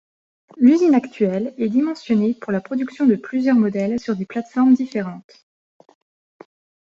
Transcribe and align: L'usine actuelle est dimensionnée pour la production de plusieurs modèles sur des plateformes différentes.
L'usine 0.57 0.95
actuelle 0.95 1.53
est 1.59 1.69
dimensionnée 1.69 2.33
pour 2.33 2.51
la 2.51 2.59
production 2.59 3.05
de 3.05 3.13
plusieurs 3.15 3.55
modèles 3.55 3.99
sur 3.99 4.15
des 4.15 4.25
plateformes 4.25 4.73
différentes. 4.73 5.45